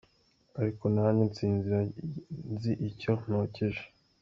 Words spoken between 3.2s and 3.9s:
nokeje.